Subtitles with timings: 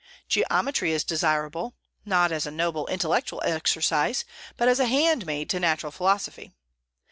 [0.27, 4.25] Geometry is desirable, not as a noble intellectual exercise,
[4.57, 6.51] but as a handmaid to natural philosophy.